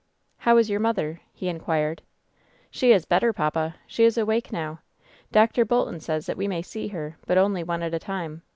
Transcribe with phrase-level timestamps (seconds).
[0.37, 2.01] "How is your mother?" he inquired.
[2.71, 3.75] "She is better, papa.
[3.85, 4.79] She is awake now.
[5.31, 5.63] Dr.
[5.63, 8.41] Bolton says that we may see her, but only one at a time.